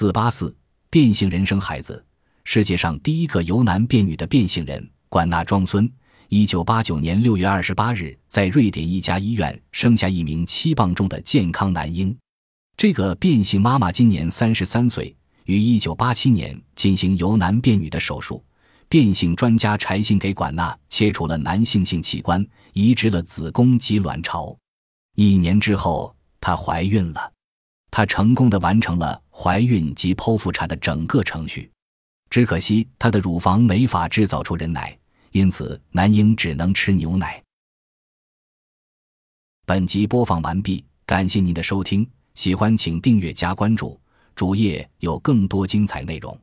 [0.00, 0.56] 四八四
[0.88, 2.02] 变性人生孩子，
[2.44, 5.86] 世界上第一个由男变女的变性人管纳庄孙，
[6.30, 12.16] 一九八九年六月二十八日在瑞典一家医院生下一名七磅重的健康男婴。
[12.78, 18.42] 这个变性妈妈今年三十三岁，于一九八七年进行由男变女的手术。
[18.88, 22.42] 变性专家柴信给管纳切除了男性性器官，
[22.72, 24.56] 移植了子宫及卵巢。
[25.16, 27.30] 一年之后，她怀孕了。
[27.90, 31.70] 她成功的完成了怀孕及剖腹产的整个程序，
[32.30, 34.96] 只可惜她的乳房没法制造出人奶，
[35.32, 37.42] 因此男婴只能吃牛奶。
[39.66, 44.00] 本集播放完毕，感谢您的收听，喜欢请订阅加关注，
[44.34, 46.36] 主页有更多精彩内容。